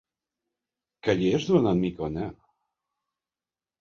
Calles 1.09 1.45
durant 1.49 1.67
una 1.67 1.75
micona? 1.85 2.25